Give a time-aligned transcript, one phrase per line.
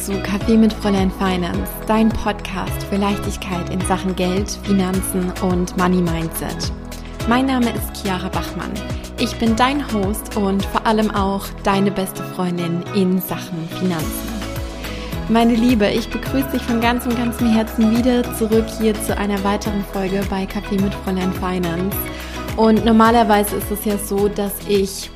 [0.00, 6.00] zu Kaffee mit Fräulein Finance, dein Podcast für Leichtigkeit in Sachen Geld, Finanzen und Money
[6.00, 6.72] Mindset.
[7.28, 8.72] Mein Name ist Chiara Bachmann.
[9.18, 14.28] Ich bin dein Host und vor allem auch deine beste Freundin in Sachen Finanzen.
[15.28, 19.84] Meine Liebe, ich begrüße dich von ganzem, ganzem Herzen wieder zurück hier zu einer weiteren
[19.92, 21.96] Folge bei Kaffee mit Fräulein Finance.
[22.56, 25.10] Und normalerweise ist es ja so, dass ich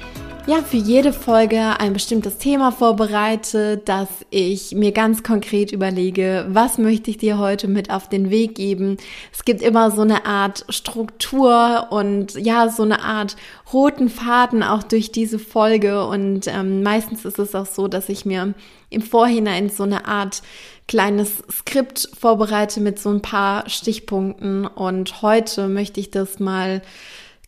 [0.46, 6.76] ja, für jede Folge ein bestimmtes Thema vorbereite, dass ich mir ganz konkret überlege, was
[6.76, 8.98] möchte ich dir heute mit auf den Weg geben.
[9.32, 13.36] Es gibt immer so eine Art Struktur und ja, so eine Art
[13.72, 16.06] roten Faden auch durch diese Folge.
[16.06, 18.52] Und ähm, meistens ist es auch so, dass ich mir
[18.90, 20.42] im Vorhinein so eine Art
[20.86, 24.66] kleines Skript vorbereite mit so ein paar Stichpunkten.
[24.66, 26.82] Und heute möchte ich das mal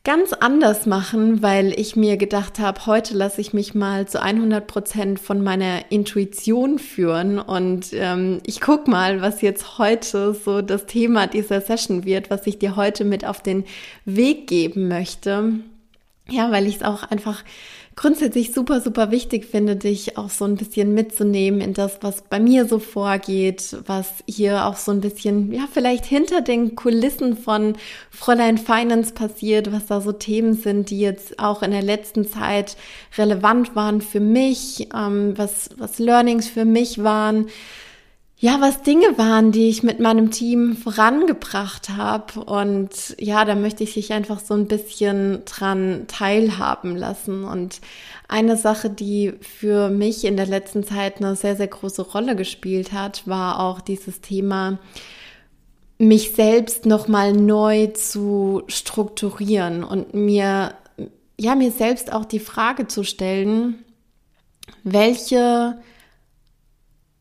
[0.07, 4.65] ganz anders machen, weil ich mir gedacht habe, heute lasse ich mich mal zu 100
[4.65, 10.87] Prozent von meiner Intuition führen und ähm, ich guck mal, was jetzt heute so das
[10.87, 13.65] Thema dieser Session wird, was ich dir heute mit auf den
[14.05, 15.55] Weg geben möchte.
[16.29, 17.43] Ja, weil ich es auch einfach
[17.97, 22.38] grundsätzlich super, super wichtig finde, dich auch so ein bisschen mitzunehmen in das, was bei
[22.38, 27.77] mir so vorgeht, was hier auch so ein bisschen, ja, vielleicht hinter den Kulissen von
[28.11, 32.77] Fräulein Finance passiert, was da so Themen sind, die jetzt auch in der letzten Zeit
[33.16, 37.47] relevant waren für mich, ähm, was, was Learnings für mich waren
[38.39, 42.45] ja, was Dinge waren, die ich mit meinem Team vorangebracht habe.
[42.45, 47.45] Und ja, da möchte ich dich einfach so ein bisschen dran teilhaben lassen.
[47.45, 47.81] Und
[48.28, 52.93] eine Sache, die für mich in der letzten Zeit eine sehr, sehr große Rolle gespielt
[52.93, 54.78] hat, war auch dieses Thema,
[55.98, 60.75] mich selbst nochmal neu zu strukturieren und mir,
[61.39, 63.83] ja, mir selbst auch die Frage zu stellen,
[64.84, 65.78] welche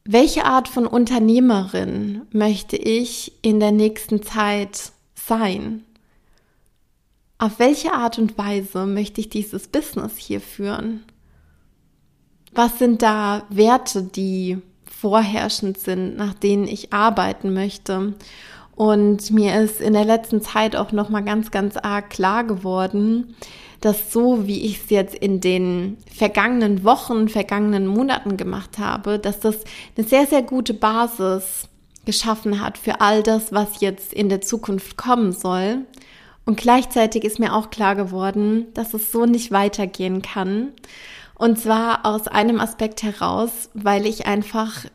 [0.07, 5.83] welche Art von Unternehmerin möchte ich in der nächsten Zeit sein?
[7.39, 11.03] Auf welche Art und Weise möchte ich dieses Business hier führen?
[12.53, 18.13] Was sind da Werte, die vorherrschend sind, nach denen ich arbeiten möchte?
[18.75, 23.35] Und mir ist in der letzten Zeit auch noch mal ganz, ganz arg klar geworden,
[23.81, 29.39] dass so, wie ich es jetzt in den vergangenen Wochen, vergangenen Monaten gemacht habe, dass
[29.39, 29.57] das
[29.97, 31.67] eine sehr, sehr gute Basis
[32.05, 35.79] geschaffen hat für all das, was jetzt in der Zukunft kommen soll.
[36.45, 40.73] Und gleichzeitig ist mir auch klar geworden, dass es so nicht weitergehen kann.
[41.33, 44.85] Und zwar aus einem Aspekt heraus, weil ich einfach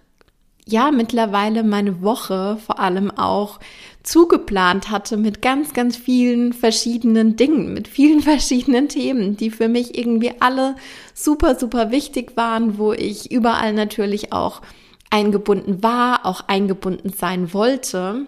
[0.70, 3.60] ja mittlerweile meine Woche vor allem auch
[4.02, 9.96] zugeplant hatte mit ganz, ganz vielen verschiedenen Dingen, mit vielen verschiedenen Themen, die für mich
[9.98, 10.76] irgendwie alle
[11.14, 14.62] super, super wichtig waren, wo ich überall natürlich auch
[15.10, 18.26] eingebunden war, auch eingebunden sein wollte.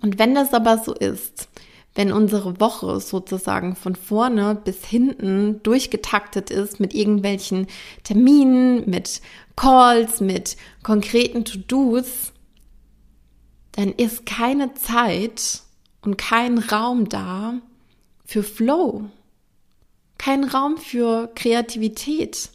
[0.00, 1.48] Und wenn das aber so ist,
[1.94, 7.66] wenn unsere Woche sozusagen von vorne bis hinten durchgetaktet ist mit irgendwelchen
[8.02, 9.20] Terminen, mit
[9.56, 12.32] Calls, mit konkreten To-Dos,
[13.72, 15.62] dann ist keine Zeit
[16.02, 17.54] und kein Raum da
[18.24, 19.08] für Flow,
[20.18, 22.50] kein Raum für Kreativität.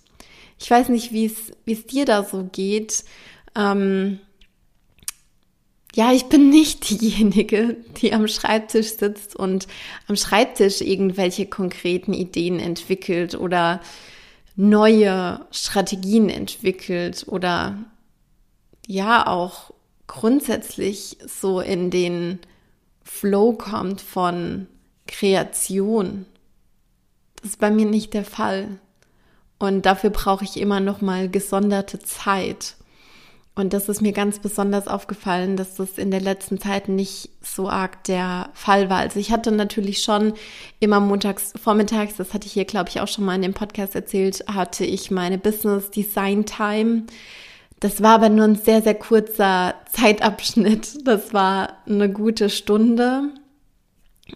[0.59, 1.25] Ich weiß nicht, wie
[1.65, 3.03] es dir da so geht.
[3.55, 4.19] Ähm,
[5.95, 9.67] ja, ich bin nicht diejenige, die am Schreibtisch sitzt und
[10.07, 13.81] am Schreibtisch irgendwelche konkreten Ideen entwickelt oder
[14.57, 17.77] neue Strategien entwickelt oder
[18.87, 19.71] ja auch
[20.07, 22.39] grundsätzlich so in den
[23.03, 24.67] Flow kommt von
[25.05, 26.25] Kreation.
[27.35, 28.79] Das ist bei mir nicht der Fall.
[29.59, 32.76] Und dafür brauche ich immer noch mal gesonderte Zeit.
[33.57, 37.67] Und das ist mir ganz besonders aufgefallen, dass das in der letzten Zeit nicht so
[37.67, 38.99] arg der Fall war.
[38.99, 40.33] Also ich hatte natürlich schon
[40.79, 43.95] immer montags, vormittags, das hatte ich hier, glaube ich, auch schon mal in dem Podcast
[43.95, 47.07] erzählt, hatte ich meine Business Design Time.
[47.79, 51.07] Das war aber nur ein sehr, sehr kurzer Zeitabschnitt.
[51.07, 53.23] Das war eine gute Stunde.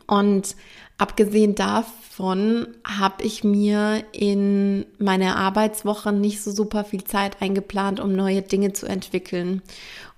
[0.08, 0.56] Und
[1.02, 8.14] abgesehen davon habe ich mir in meiner Arbeitswoche nicht so super viel Zeit eingeplant, um
[8.14, 9.64] neue Dinge zu entwickeln.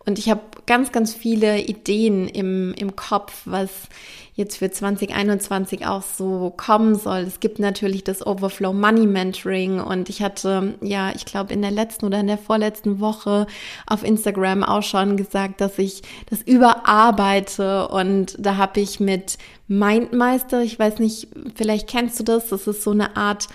[0.06, 3.69] Und ich habe ganz, ganz viele Ideen im, im Kopf, was
[4.35, 7.19] jetzt für 2021 auch so kommen soll.
[7.19, 11.71] Es gibt natürlich das Overflow Money Mentoring und ich hatte, ja, ich glaube in der
[11.71, 13.45] letzten oder in der vorletzten Woche
[13.86, 19.38] auf Instagram auch schon gesagt, dass ich das überarbeite und da habe ich mit
[19.68, 23.48] Mindmeister, ich weiß nicht, vielleicht kennst du das, das ist so eine Art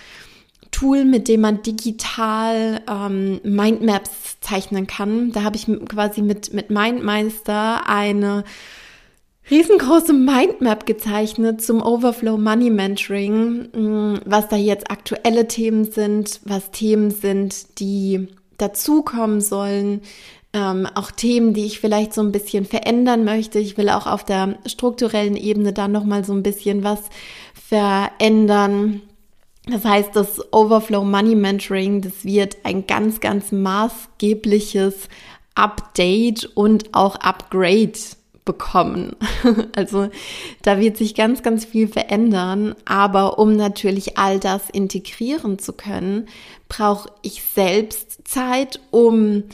[0.71, 5.33] Tool, mit dem man digital ähm, Mindmaps zeichnen kann.
[5.33, 8.45] Da habe ich quasi mit, mit Mindmeister eine
[9.51, 16.71] riesengroße Mindmap gezeichnet zum Overflow Money Mentoring, mm, was da jetzt aktuelle Themen sind, was
[16.71, 18.29] Themen sind, die
[18.59, 20.03] dazukommen sollen,
[20.53, 23.59] ähm, auch Themen, die ich vielleicht so ein bisschen verändern möchte.
[23.59, 27.01] Ich will auch auf der strukturellen Ebene dann nochmal so ein bisschen was
[27.53, 29.03] verändern.
[29.67, 35.09] Das heißt, das Overflow Money Mentoring, das wird ein ganz, ganz maßgebliches
[35.55, 37.93] Update und auch Upgrade
[38.49, 39.15] bekommen.
[39.77, 40.09] Also
[40.63, 42.75] da wird sich ganz, ganz viel verändern.
[42.87, 46.27] Aber um natürlich all das integrieren zu können,
[46.69, 49.45] brauche ich selbst Zeit, um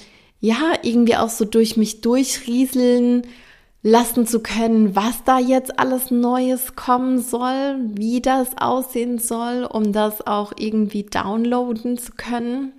[0.41, 3.27] ja irgendwie auch so durch mich durchrieseln
[3.83, 9.93] lassen zu können, was da jetzt alles Neues kommen soll, wie das aussehen soll, um
[9.93, 12.73] das auch irgendwie downloaden zu können.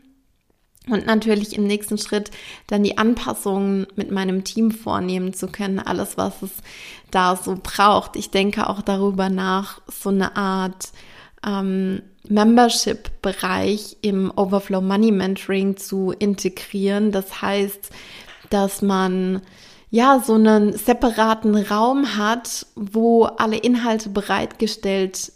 [0.90, 2.32] Und natürlich im nächsten Schritt
[2.68, 6.52] dann die Anpassungen mit meinem Team vornehmen zu können, alles, was es
[7.10, 8.16] da so braucht.
[8.16, 10.92] Ich denke auch darüber nach, so eine Art
[11.46, 17.12] ähm, Membership-Bereich im Overflow Money Mentoring zu integrieren.
[17.12, 17.90] Das heißt,
[18.50, 19.42] dass man
[19.90, 25.32] ja so einen separaten Raum hat, wo alle Inhalte bereitgestellt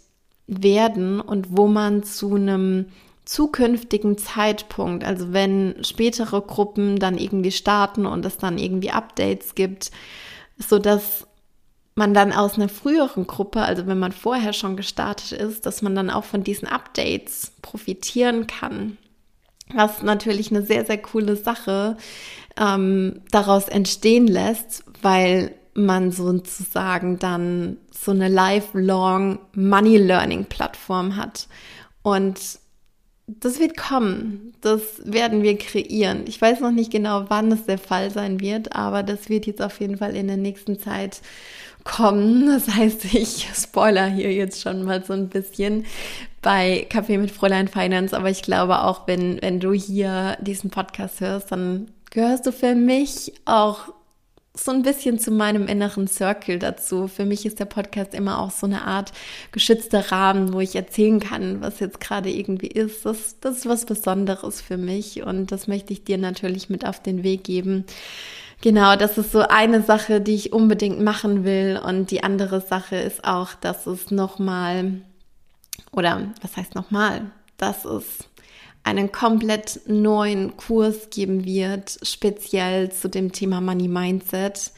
[0.46, 2.86] werden und wo man zu einem
[3.30, 9.92] zukünftigen Zeitpunkt, also wenn spätere Gruppen dann irgendwie starten und es dann irgendwie Updates gibt,
[10.58, 11.28] so dass
[11.94, 15.94] man dann aus einer früheren Gruppe, also wenn man vorher schon gestartet ist, dass man
[15.94, 18.98] dann auch von diesen Updates profitieren kann.
[19.72, 21.98] Was natürlich eine sehr, sehr coole Sache
[22.56, 31.46] ähm, daraus entstehen lässt, weil man sozusagen dann so eine lifelong Money Learning Plattform hat.
[32.02, 32.40] Und
[33.40, 34.52] das wird kommen.
[34.60, 36.24] Das werden wir kreieren.
[36.26, 39.62] Ich weiß noch nicht genau, wann es der Fall sein wird, aber das wird jetzt
[39.62, 41.20] auf jeden Fall in der nächsten Zeit
[41.84, 42.46] kommen.
[42.46, 45.86] Das heißt, ich spoiler hier jetzt schon mal so ein bisschen
[46.42, 51.20] bei Kaffee mit Fräulein Finance, aber ich glaube auch, wenn, wenn du hier diesen Podcast
[51.20, 53.92] hörst, dann gehörst du für mich auch
[54.54, 57.06] so ein bisschen zu meinem inneren Circle dazu.
[57.06, 59.12] Für mich ist der Podcast immer auch so eine Art
[59.52, 63.06] geschützter Rahmen, wo ich erzählen kann, was jetzt gerade irgendwie ist.
[63.06, 67.00] Das, das ist was Besonderes für mich und das möchte ich dir natürlich mit auf
[67.00, 67.84] den Weg geben.
[68.60, 72.96] Genau, das ist so eine Sache, die ich unbedingt machen will und die andere Sache
[72.96, 75.00] ist auch, dass es nochmal,
[75.92, 78.04] oder was heißt nochmal, dass es
[78.82, 84.72] einen komplett neuen Kurs geben wird, speziell zu dem Thema Money Mindset.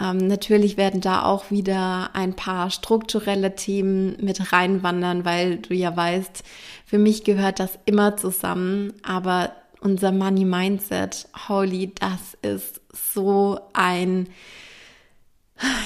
[0.00, 5.96] Ähm, natürlich werden da auch wieder ein paar strukturelle Themen mit reinwandern, weil du ja
[5.96, 6.44] weißt,
[6.84, 12.80] für mich gehört das immer zusammen, aber unser Money Mindset, holy, das ist
[13.14, 14.28] so ein,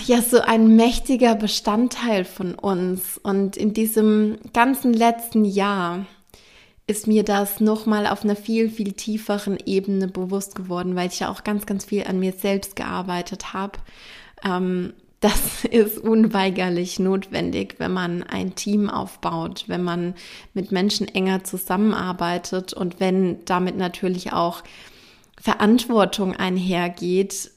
[0.06, 3.18] ja, so ein mächtiger Bestandteil von uns.
[3.22, 6.06] Und in diesem ganzen letzten Jahr,
[6.86, 11.30] ist mir das nochmal auf einer viel, viel tieferen Ebene bewusst geworden, weil ich ja
[11.30, 13.78] auch ganz, ganz viel an mir selbst gearbeitet habe.
[14.44, 20.14] Ähm, das ist unweigerlich notwendig, wenn man ein Team aufbaut, wenn man
[20.52, 24.62] mit Menschen enger zusammenarbeitet und wenn damit natürlich auch
[25.40, 27.50] Verantwortung einhergeht,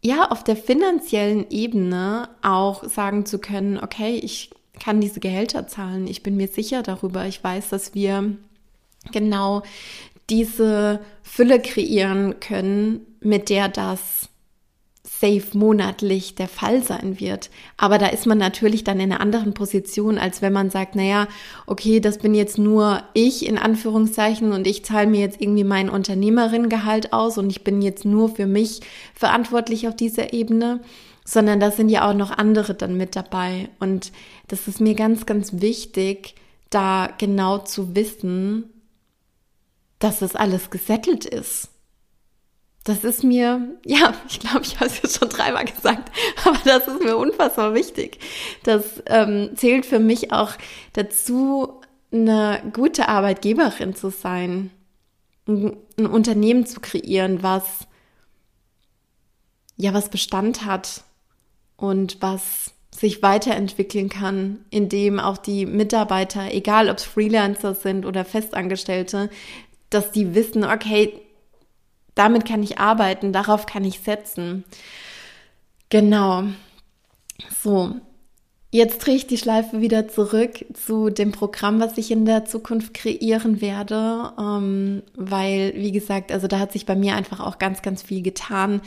[0.00, 6.06] ja, auf der finanziellen Ebene auch sagen zu können, okay, ich kann diese Gehälter zahlen.
[6.06, 7.26] Ich bin mir sicher darüber.
[7.26, 8.36] Ich weiß, dass wir
[9.12, 9.62] genau
[10.30, 14.28] diese Fülle kreieren können, mit der das
[15.20, 17.50] safe monatlich der Fall sein wird.
[17.76, 21.26] Aber da ist man natürlich dann in einer anderen Position, als wenn man sagt, naja,
[21.66, 25.88] okay, das bin jetzt nur ich in Anführungszeichen und ich zahle mir jetzt irgendwie mein
[25.88, 28.80] Unternehmerinnengehalt aus und ich bin jetzt nur für mich
[29.14, 30.80] verantwortlich auf dieser Ebene
[31.28, 33.68] sondern da sind ja auch noch andere dann mit dabei.
[33.80, 34.12] Und
[34.46, 36.34] das ist mir ganz, ganz wichtig,
[36.70, 38.64] da genau zu wissen,
[39.98, 41.68] dass das alles gesettelt ist.
[42.84, 46.10] Das ist mir, ja, ich glaube, ich habe es jetzt schon dreimal gesagt,
[46.46, 48.18] aber das ist mir unfassbar wichtig.
[48.62, 50.52] Das ähm, zählt für mich auch
[50.94, 54.70] dazu, eine gute Arbeitgeberin zu sein,
[55.46, 57.86] ein, ein Unternehmen zu kreieren, was
[59.76, 61.04] ja was Bestand hat,
[61.78, 68.24] und was sich weiterentwickeln kann, indem auch die Mitarbeiter, egal ob es Freelancer sind oder
[68.24, 69.30] Festangestellte,
[69.88, 71.20] dass die wissen, okay,
[72.14, 74.64] damit kann ich arbeiten, darauf kann ich setzen.
[75.88, 76.44] Genau.
[77.62, 77.94] So.
[78.70, 82.92] Jetzt drehe ich die Schleife wieder zurück zu dem Programm, was ich in der Zukunft
[82.92, 87.80] kreieren werde, ähm, weil, wie gesagt, also da hat sich bei mir einfach auch ganz,
[87.80, 88.82] ganz viel getan.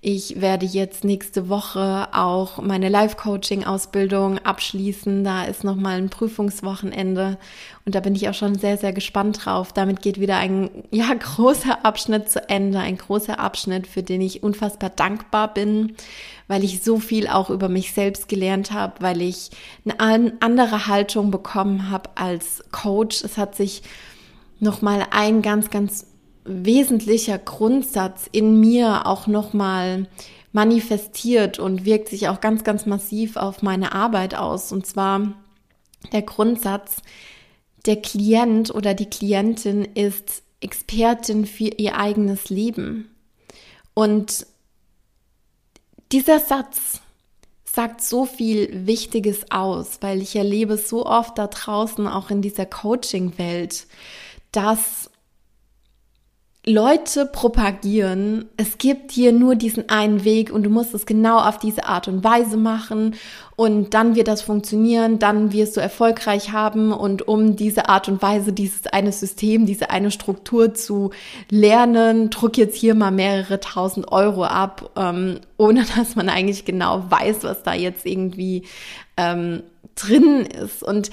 [0.00, 5.22] Ich werde jetzt nächste Woche auch meine Live-Coaching-Ausbildung abschließen.
[5.22, 7.36] Da ist nochmal ein Prüfungswochenende
[7.84, 9.74] und da bin ich auch schon sehr, sehr gespannt drauf.
[9.74, 14.42] Damit geht wieder ein, ja, großer Abschnitt zu Ende, ein großer Abschnitt, für den ich
[14.42, 15.94] unfassbar dankbar bin
[16.48, 19.50] weil ich so viel auch über mich selbst gelernt habe, weil ich
[19.84, 23.24] eine andere Haltung bekommen habe als Coach.
[23.24, 23.82] Es hat sich
[24.60, 26.06] nochmal ein ganz, ganz
[26.44, 30.06] wesentlicher Grundsatz in mir auch nochmal
[30.52, 34.72] manifestiert und wirkt sich auch ganz, ganz massiv auf meine Arbeit aus.
[34.72, 35.34] Und zwar
[36.12, 37.02] der Grundsatz,
[37.84, 43.10] der Klient oder die Klientin ist Expertin für ihr eigenes Leben.
[43.92, 44.46] Und
[46.12, 47.00] dieser Satz
[47.64, 52.64] sagt so viel Wichtiges aus, weil ich erlebe so oft da draußen, auch in dieser
[52.64, 53.86] Coaching-Welt,
[54.52, 55.10] dass
[56.68, 61.58] Leute propagieren, es gibt hier nur diesen einen Weg und du musst es genau auf
[61.58, 63.14] diese Art und Weise machen
[63.54, 68.20] und dann wird das funktionieren, dann wirst du erfolgreich haben und um diese Art und
[68.20, 71.10] Weise, dieses eine System, diese eine Struktur zu
[71.50, 77.04] lernen, druck jetzt hier mal mehrere tausend Euro ab, ähm, ohne dass man eigentlich genau
[77.08, 78.64] weiß, was da jetzt irgendwie
[79.16, 79.62] ähm,
[79.94, 80.82] drin ist.
[80.82, 81.12] Und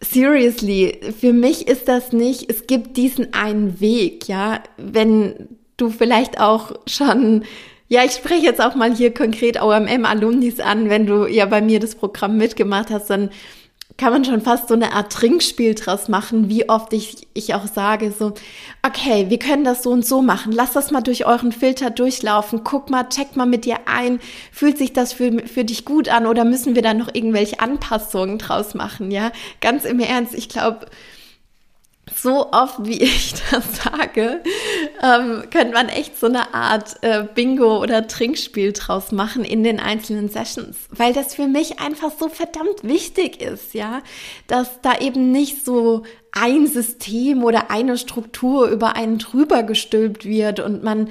[0.00, 6.40] seriously, für mich ist das nicht, es gibt diesen einen Weg, ja, wenn du vielleicht
[6.40, 7.44] auch schon
[7.88, 10.88] ja, ich spreche jetzt auch mal hier konkret OMM-Alumnis an.
[10.88, 13.30] Wenn du ja bei mir das Programm mitgemacht hast, dann
[13.96, 17.66] kann man schon fast so eine Art Trinkspiel draus machen, wie oft ich, ich auch
[17.66, 18.34] sage, so,
[18.82, 22.64] okay, wir können das so und so machen, lass das mal durch euren Filter durchlaufen,
[22.64, 24.18] guck mal, check mal mit dir ein,
[24.50, 28.38] fühlt sich das für, für dich gut an oder müssen wir da noch irgendwelche Anpassungen
[28.38, 29.30] draus machen, ja?
[29.60, 30.86] Ganz im Ernst, ich glaube,
[32.12, 34.42] so oft, wie ich das sage,
[35.02, 39.80] ähm, könnte man echt so eine Art äh, Bingo oder Trinkspiel draus machen in den
[39.80, 44.02] einzelnen Sessions, weil das für mich einfach so verdammt wichtig ist, ja,
[44.46, 50.60] dass da eben nicht so ein System oder eine Struktur über einen drüber gestülpt wird
[50.60, 51.08] und man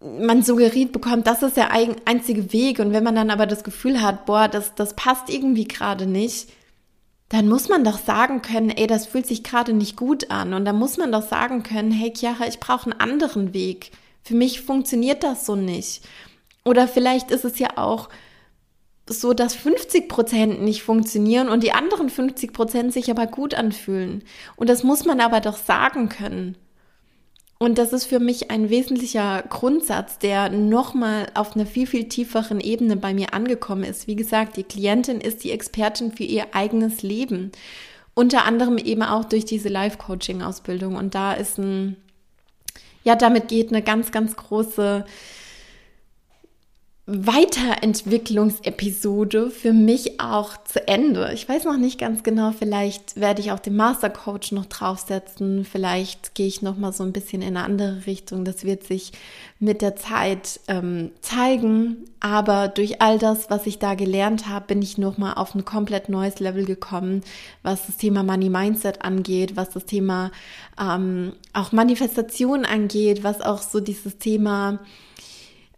[0.00, 2.78] man suggeriert bekommt, das ist der einzige Weg.
[2.78, 6.48] Und wenn man dann aber das Gefühl hat, boah, das, das passt irgendwie gerade nicht,
[7.28, 10.54] dann muss man doch sagen können, ey, das fühlt sich gerade nicht gut an.
[10.54, 13.90] Und dann muss man doch sagen können, hey Chiara, ich brauche einen anderen Weg.
[14.22, 16.06] Für mich funktioniert das so nicht.
[16.64, 18.08] Oder vielleicht ist es ja auch
[19.08, 24.24] so, dass 50 Prozent nicht funktionieren und die anderen 50 Prozent sich aber gut anfühlen.
[24.56, 26.56] Und das muss man aber doch sagen können.
[27.58, 32.60] Und das ist für mich ein wesentlicher Grundsatz, der nochmal auf einer viel, viel tieferen
[32.60, 34.06] Ebene bei mir angekommen ist.
[34.06, 37.52] Wie gesagt, die Klientin ist die Expertin für ihr eigenes Leben.
[38.14, 40.96] Unter anderem eben auch durch diese Life-Coaching-Ausbildung.
[40.96, 41.96] Und da ist ein,
[43.04, 45.06] ja, damit geht eine ganz, ganz große
[47.08, 51.30] Weiterentwicklungsepisode für mich auch zu Ende.
[51.34, 56.34] Ich weiß noch nicht ganz genau, vielleicht werde ich auch den Mastercoach noch draufsetzen, vielleicht
[56.34, 58.44] gehe ich noch mal so ein bisschen in eine andere Richtung.
[58.44, 59.12] Das wird sich
[59.60, 61.98] mit der Zeit ähm, zeigen.
[62.18, 65.64] Aber durch all das, was ich da gelernt habe, bin ich noch mal auf ein
[65.64, 67.22] komplett neues Level gekommen,
[67.62, 70.32] was das Thema Money Mindset angeht, was das Thema
[70.80, 74.80] ähm, auch Manifestation angeht, was auch so dieses Thema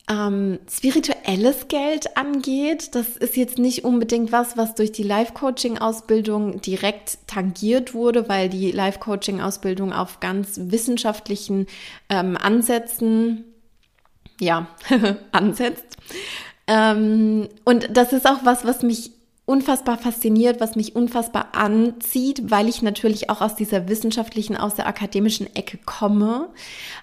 [0.08, 7.18] ähm, spirituelles Geld angeht, das ist jetzt nicht unbedingt was, was durch die Life-Coaching-Ausbildung direkt
[7.26, 11.66] tangiert wurde, weil die Life-Coaching-Ausbildung auf ganz wissenschaftlichen
[12.08, 13.44] ähm, Ansätzen,
[14.40, 14.68] ja,
[15.32, 15.96] ansetzt.
[16.66, 19.12] Ähm, und das ist auch was, was mich
[19.48, 24.86] unfassbar fasziniert, was mich unfassbar anzieht, weil ich natürlich auch aus dieser wissenschaftlichen, aus der
[24.86, 26.50] akademischen Ecke komme.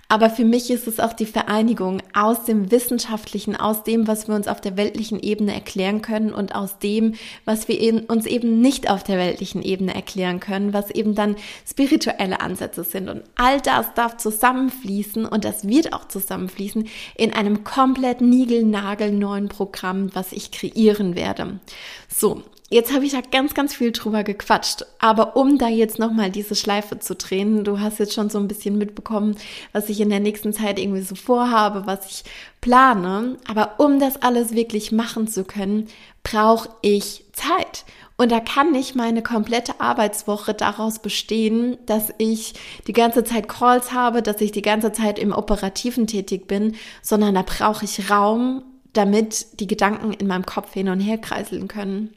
[0.07, 4.35] Aber für mich ist es auch die Vereinigung aus dem Wissenschaftlichen, aus dem, was wir
[4.35, 8.89] uns auf der weltlichen Ebene erklären können und aus dem, was wir uns eben nicht
[8.89, 11.35] auf der weltlichen Ebene erklären können, was eben dann
[11.67, 13.09] spirituelle Ansätze sind.
[13.09, 20.13] Und all das darf zusammenfließen und das wird auch zusammenfließen in einem komplett niegelnagelneuen Programm,
[20.13, 21.59] was ich kreieren werde.
[22.07, 24.85] So, jetzt habe ich da ganz, ganz viel drüber gequatscht.
[24.99, 28.47] Aber um da jetzt nochmal diese Schleife zu drehen, du hast jetzt schon so ein
[28.47, 29.37] bisschen mitbekommen,
[29.71, 32.23] was ich in der nächsten Zeit irgendwie so vorhabe, was ich
[32.61, 33.37] plane.
[33.47, 35.87] Aber um das alles wirklich machen zu können,
[36.23, 37.85] brauche ich Zeit.
[38.17, 42.53] Und da kann nicht meine komplette Arbeitswoche daraus bestehen, dass ich
[42.87, 47.35] die ganze Zeit Calls habe, dass ich die ganze Zeit im Operativen tätig bin, sondern
[47.35, 48.63] da brauche ich Raum
[48.95, 52.15] damit die Gedanken in meinem Kopf hin und her kreiseln können.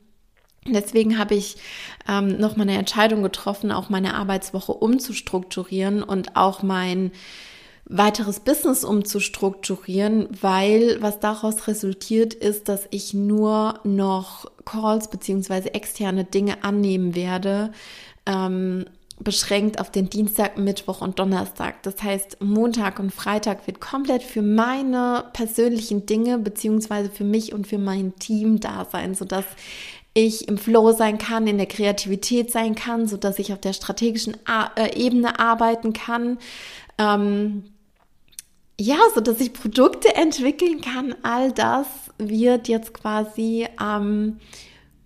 [0.75, 1.56] Deswegen habe ich
[2.08, 7.12] ähm, noch mal eine Entscheidung getroffen, auch meine Arbeitswoche umzustrukturieren und auch mein
[7.88, 16.25] weiteres Business umzustrukturieren, weil was daraus resultiert ist, dass ich nur noch Calls beziehungsweise externe
[16.25, 17.72] Dinge annehmen werde,
[18.26, 18.84] ähm,
[19.20, 21.82] beschränkt auf den Dienstag, Mittwoch und Donnerstag.
[21.82, 27.66] Das heißt, Montag und Freitag wird komplett für meine persönlichen Dinge beziehungsweise für mich und
[27.66, 29.44] für mein Team da sein, sodass
[30.18, 33.72] ich im Flow sein kann, in der Kreativität sein kann, so dass ich auf der
[33.72, 34.37] strategischen
[34.75, 36.38] äh, Ebene arbeiten kann.
[36.98, 37.62] Ähm,
[38.80, 41.14] ja, so dass ich Produkte entwickeln kann.
[41.22, 41.87] All das
[42.18, 44.40] wird jetzt quasi am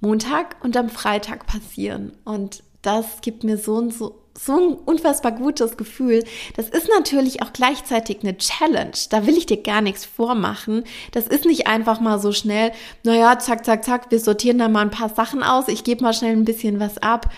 [0.00, 2.12] Montag und am Freitag passieren.
[2.24, 6.24] Und das gibt mir so und so so ein unfassbar gutes Gefühl.
[6.56, 8.92] Das ist natürlich auch gleichzeitig eine Challenge.
[9.10, 10.84] Da will ich dir gar nichts vormachen.
[11.12, 12.72] Das ist nicht einfach mal so schnell,
[13.04, 16.14] naja, zack, zack, zack, wir sortieren da mal ein paar Sachen aus, ich gebe mal
[16.14, 17.32] schnell ein bisschen was ab.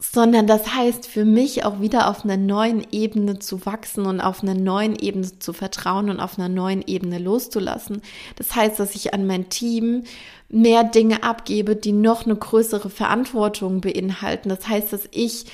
[0.00, 4.44] Sondern das heißt für mich auch wieder auf einer neuen Ebene zu wachsen und auf
[4.44, 8.02] einer neuen Ebene zu vertrauen und auf einer neuen Ebene loszulassen.
[8.36, 10.04] Das heißt, dass ich an mein Team
[10.48, 14.48] mehr Dinge abgebe, die noch eine größere Verantwortung beinhalten.
[14.48, 15.46] Das heißt, dass ich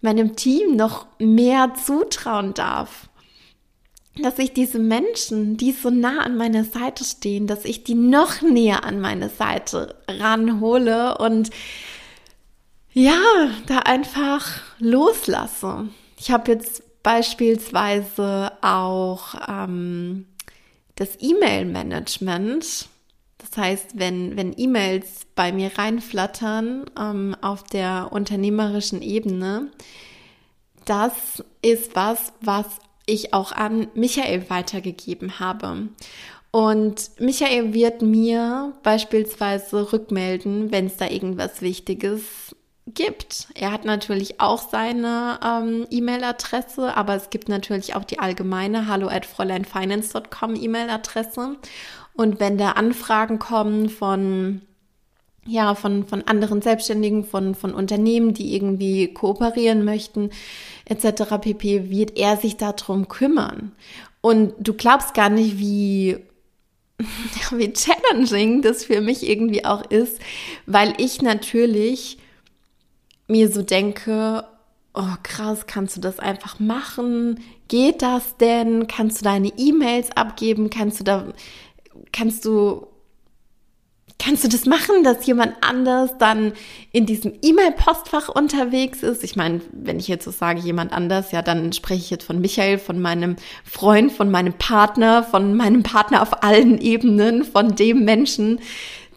[0.00, 3.08] meinem Team noch mehr zutrauen darf.
[4.18, 8.40] Dass ich diese Menschen, die so nah an meiner Seite stehen, dass ich die noch
[8.40, 11.50] näher an meine Seite ranhole und
[12.92, 13.20] ja,
[13.66, 15.88] da einfach loslasse.
[16.18, 20.24] Ich habe jetzt beispielsweise auch ähm,
[20.94, 22.88] das E-Mail-Management
[23.48, 29.70] das heißt, wenn, wenn E-Mails bei mir reinflattern ähm, auf der unternehmerischen Ebene,
[30.84, 31.12] das
[31.62, 32.66] ist was, was
[33.06, 35.88] ich auch an Michael weitergegeben habe.
[36.50, 42.45] Und Michael wird mir beispielsweise rückmelden, wenn es da irgendwas Wichtiges
[42.86, 43.48] gibt.
[43.54, 49.08] Er hat natürlich auch seine ähm, E-Mail-Adresse, aber es gibt natürlich auch die allgemeine hallo
[49.08, 51.56] at fräuleinfinance.com E-Mail-Adresse.
[52.14, 54.62] Und wenn da Anfragen kommen von
[55.48, 60.30] ja, von, von anderen Selbstständigen, von, von Unternehmen, die irgendwie kooperieren möchten,
[60.86, 61.38] etc.
[61.40, 63.70] pp, wird er sich darum kümmern.
[64.20, 66.18] Und du glaubst gar nicht, wie,
[67.52, 70.18] wie challenging das für mich irgendwie auch ist,
[70.66, 72.18] weil ich natürlich
[73.28, 74.44] mir so denke,
[74.94, 77.40] oh krass, kannst du das einfach machen?
[77.68, 78.86] Geht das denn?
[78.86, 80.70] Kannst du deine E-Mails abgeben?
[80.70, 81.32] Kannst du da
[82.12, 82.86] kannst du
[84.18, 86.52] kannst du das machen, dass jemand anders dann
[86.90, 89.22] in diesem E-Mail-Postfach unterwegs ist?
[89.22, 92.40] Ich meine, wenn ich jetzt so sage, jemand anders, ja, dann spreche ich jetzt von
[92.40, 98.04] Michael, von meinem Freund, von meinem Partner, von meinem Partner auf allen Ebenen, von dem
[98.04, 98.60] Menschen,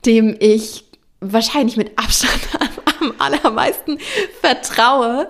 [0.05, 0.83] dem ich
[1.21, 2.88] wahrscheinlich mit Abstand am
[3.19, 3.97] allermeisten
[4.41, 5.29] vertraue.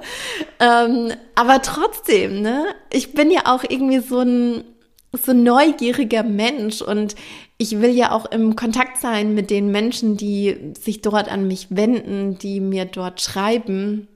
[0.59, 4.63] Ähm, aber trotzdem, ne, ich bin ja auch irgendwie so ein
[5.11, 7.15] so neugieriger Mensch und
[7.57, 11.67] ich will ja auch im Kontakt sein mit den Menschen, die sich dort an mich
[11.71, 14.07] wenden, die mir dort schreiben.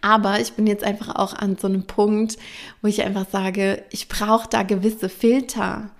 [0.00, 2.36] Aber ich bin jetzt einfach auch an so einem Punkt,
[2.82, 5.90] wo ich einfach sage, ich brauche da gewisse Filter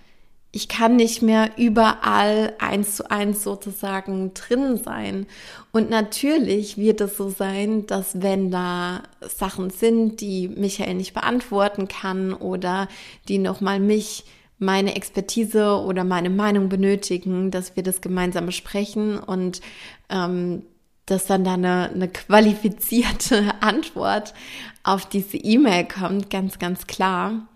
[0.50, 5.26] ich kann nicht mehr überall eins zu eins sozusagen drin sein.
[5.72, 11.86] Und natürlich wird es so sein, dass wenn da Sachen sind, die Michael nicht beantworten
[11.86, 12.88] kann oder
[13.28, 14.24] die nochmal mich,
[14.58, 19.60] meine Expertise oder meine Meinung benötigen, dass wir das gemeinsam besprechen und
[20.08, 20.62] ähm,
[21.06, 24.34] dass dann da eine, eine qualifizierte Antwort
[24.82, 27.46] auf diese E-Mail kommt, ganz, ganz klar.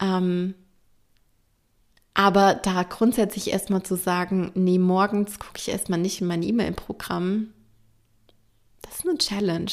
[0.00, 0.54] Ähm,
[2.14, 7.52] aber da grundsätzlich erstmal zu sagen, nee, morgens gucke ich erstmal nicht in mein E-Mail-Programm,
[8.82, 9.70] das ist eine Challenge.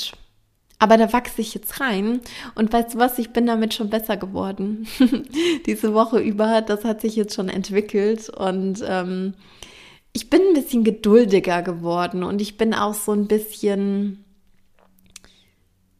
[0.80, 2.22] Aber da wachse ich jetzt rein
[2.54, 4.88] und weißt du was, ich bin damit schon besser geworden.
[5.66, 9.34] Diese Woche über, das hat sich jetzt schon entwickelt und ähm,
[10.14, 14.24] ich bin ein bisschen geduldiger geworden und ich bin auch so ein bisschen,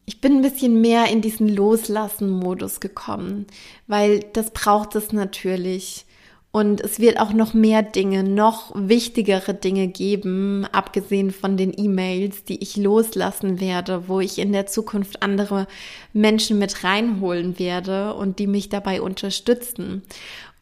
[0.06, 3.46] ich bin ein bisschen mehr in diesen Loslassen-Modus gekommen,
[3.88, 6.04] weil das braucht es natürlich.
[6.50, 12.44] Und es wird auch noch mehr Dinge, noch wichtigere Dinge geben, abgesehen von den E-Mails,
[12.44, 15.66] die ich loslassen werde, wo ich in der Zukunft andere
[16.14, 20.02] Menschen mit reinholen werde und die mich dabei unterstützen.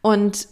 [0.01, 0.49] Und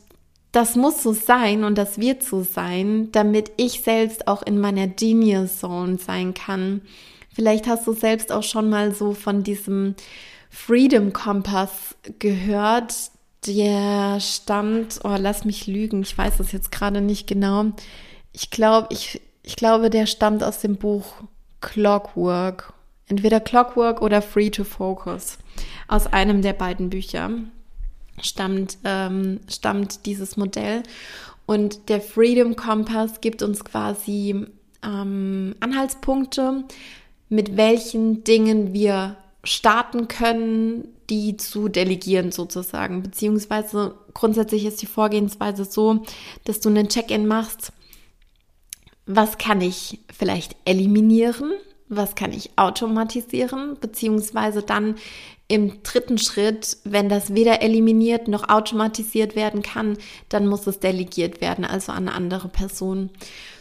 [0.54, 4.88] das muss so sein und das wird so sein, damit ich selbst auch in meiner
[4.88, 6.82] Genius Zone sein kann.
[7.34, 9.96] Vielleicht hast du selbst auch schon mal so von diesem
[10.50, 12.94] Freedom Kompass gehört,
[13.48, 17.66] der stammt, oh, lass mich lügen, ich weiß es jetzt gerade nicht genau.
[18.34, 21.06] Ich glaube, ich, ich glaube, der stammt aus dem Buch
[21.62, 22.74] Clockwork.
[23.08, 25.38] Entweder Clockwork oder Free to Focus.
[25.88, 27.30] Aus einem der beiden Bücher
[28.22, 30.84] stammt, ähm, stammt dieses Modell.
[31.46, 34.48] Und der Freedom Compass gibt uns quasi
[34.84, 36.64] ähm, Anhaltspunkte,
[37.30, 43.04] mit welchen Dingen wir starten können, die zu delegieren sozusagen.
[43.04, 46.04] Beziehungsweise grundsätzlich ist die Vorgehensweise so,
[46.44, 47.72] dass du einen Check-in machst.
[49.06, 51.54] Was kann ich vielleicht eliminieren?
[51.88, 53.78] Was kann ich automatisieren?
[53.80, 54.96] Beziehungsweise dann
[55.48, 61.40] im dritten Schritt, wenn das weder eliminiert noch automatisiert werden kann, dann muss es delegiert
[61.40, 63.12] werden, also an eine andere Person.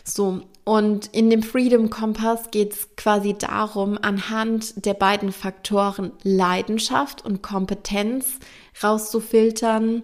[0.05, 7.25] So, und in dem Freedom Kompass geht es quasi darum, anhand der beiden Faktoren Leidenschaft
[7.25, 8.39] und Kompetenz
[8.83, 10.03] rauszufiltern,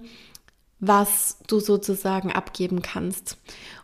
[0.79, 3.37] was du sozusagen abgeben kannst.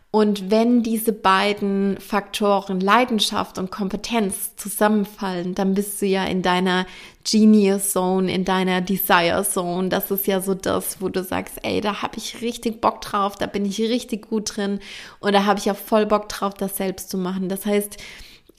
[0.09, 6.85] Und wenn diese beiden Faktoren Leidenschaft und Kompetenz zusammenfallen, dann bist du ja in deiner
[7.29, 9.89] Genius Zone, in deiner Desire Zone.
[9.89, 13.35] Das ist ja so das, wo du sagst, ey, da habe ich richtig Bock drauf,
[13.35, 14.79] da bin ich richtig gut drin
[15.19, 17.49] und da habe ich auch voll Bock drauf, das selbst zu machen.
[17.49, 17.97] Das heißt,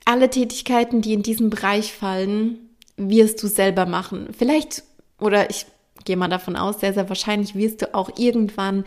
[0.04, 2.58] alle Tätigkeiten, die in diesen Bereich fallen,
[2.98, 4.28] wirst du selber machen.
[4.36, 4.82] Vielleicht,
[5.18, 5.64] oder ich
[6.04, 8.84] gehe mal davon aus, sehr, sehr wahrscheinlich wirst du auch irgendwann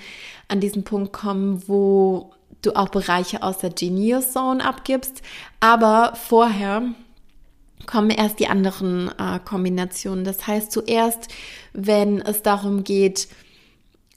[0.47, 5.21] an diesen Punkt kommen, wo du auch Bereiche aus der Genius Zone abgibst.
[5.59, 6.83] Aber vorher
[7.85, 10.23] kommen erst die anderen äh, Kombinationen.
[10.23, 11.27] Das heißt, zuerst,
[11.73, 13.27] wenn es darum geht,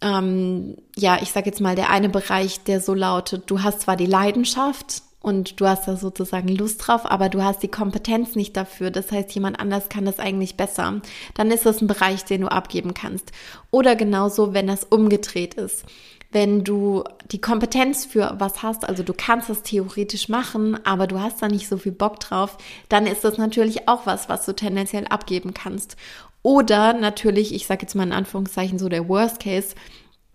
[0.00, 3.96] ähm, ja, ich sage jetzt mal, der eine Bereich, der so lautet, du hast zwar
[3.96, 8.54] die Leidenschaft und du hast da sozusagen Lust drauf, aber du hast die Kompetenz nicht
[8.56, 8.90] dafür.
[8.90, 11.00] Das heißt, jemand anders kann das eigentlich besser.
[11.32, 13.32] Dann ist das ein Bereich, den du abgeben kannst.
[13.70, 15.86] Oder genauso, wenn das umgedreht ist
[16.34, 21.20] wenn du die Kompetenz für was hast, also du kannst das theoretisch machen, aber du
[21.20, 24.52] hast da nicht so viel Bock drauf, dann ist das natürlich auch was, was du
[24.52, 25.96] tendenziell abgeben kannst.
[26.42, 29.76] Oder natürlich, ich sage jetzt mal in Anführungszeichen so der Worst Case,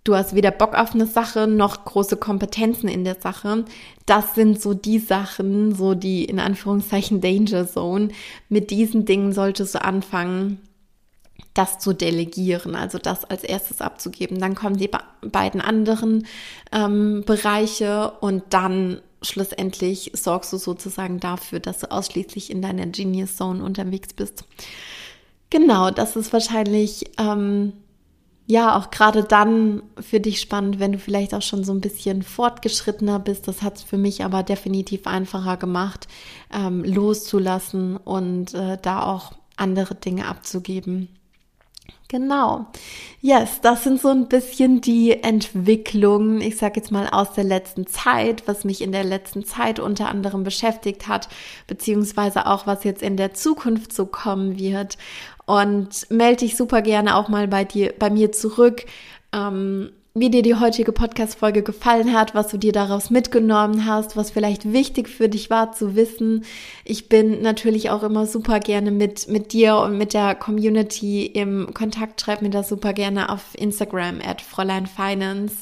[0.05, 3.65] du hast weder Bock auf eine Sache noch große Kompetenzen in der Sache.
[4.05, 8.07] Das sind so die Sachen, so die in Anführungszeichen Danger Zone.
[8.47, 10.61] Mit diesen Dingen solltest du anfangen,
[11.59, 14.39] das zu delegieren, also das als erstes abzugeben.
[14.39, 14.89] Dann kommen die
[15.21, 16.25] beiden anderen
[16.71, 23.35] ähm, Bereiche und dann schlussendlich sorgst du sozusagen dafür, dass du ausschließlich in deiner Genius
[23.35, 24.45] Zone unterwegs bist.
[25.49, 27.73] Genau, das ist wahrscheinlich ähm,
[28.45, 32.23] ja auch gerade dann für dich spannend, wenn du vielleicht auch schon so ein bisschen
[32.23, 33.49] fortgeschrittener bist.
[33.49, 36.07] Das hat es für mich aber definitiv einfacher gemacht,
[36.53, 41.18] ähm, loszulassen und äh, da auch andere Dinge abzugeben.
[42.07, 42.65] Genau.
[43.21, 47.85] Yes, das sind so ein bisschen die Entwicklungen, ich sage jetzt mal aus der letzten
[47.85, 51.29] Zeit, was mich in der letzten Zeit unter anderem beschäftigt hat,
[51.67, 54.97] beziehungsweise auch was jetzt in der Zukunft so kommen wird.
[55.45, 58.85] Und melde dich super gerne auch mal bei dir, bei mir zurück.
[59.31, 64.31] Ähm, wie dir die heutige Podcast-Folge gefallen hat, was du dir daraus mitgenommen hast, was
[64.31, 66.45] vielleicht wichtig für dich war zu wissen.
[66.83, 71.73] Ich bin natürlich auch immer super gerne mit, mit dir und mit der Community im
[71.73, 72.21] Kontakt.
[72.21, 75.57] Schreib mir das super gerne auf Instagram at Fräulein Finance.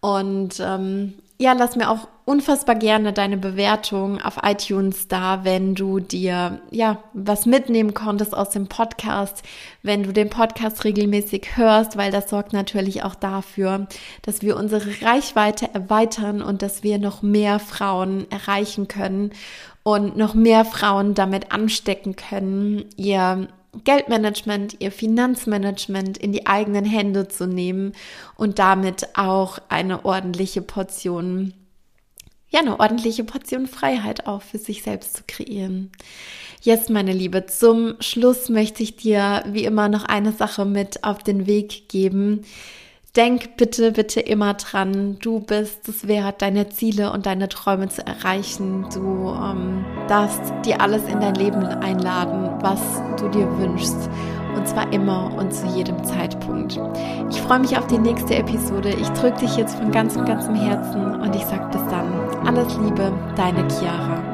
[0.00, 5.98] Und ähm, ja, lass mir auch unfassbar gerne deine Bewertung auf iTunes da, wenn du
[5.98, 9.42] dir ja was mitnehmen konntest aus dem Podcast,
[9.82, 13.88] wenn du den Podcast regelmäßig hörst, weil das sorgt natürlich auch dafür,
[14.22, 19.32] dass wir unsere Reichweite erweitern und dass wir noch mehr Frauen erreichen können
[19.82, 23.48] und noch mehr Frauen damit anstecken können, ihr
[23.82, 27.92] Geldmanagement, ihr Finanzmanagement in die eigenen Hände zu nehmen
[28.36, 31.54] und damit auch eine ordentliche Portion,
[32.50, 35.90] ja, eine ordentliche Portion Freiheit auch für sich selbst zu kreieren.
[36.62, 41.22] Jetzt, meine Liebe, zum Schluss möchte ich dir wie immer noch eine Sache mit auf
[41.22, 42.42] den Weg geben.
[43.16, 48.06] Denk bitte, bitte immer dran, du bist es wert, deine Ziele und deine Träume zu
[48.06, 48.86] erreichen.
[48.94, 52.80] Du ähm, darfst dir alles in dein Leben einladen, was
[53.18, 54.08] du dir wünschst.
[54.54, 56.78] Und zwar immer und zu jedem Zeitpunkt.
[57.30, 58.90] Ich freue mich auf die nächste Episode.
[58.90, 62.29] Ich drücke dich jetzt von ganzem, ganzem Herzen und ich sage bis dann.
[62.50, 64.29] Alles Liebe, deine Chiara.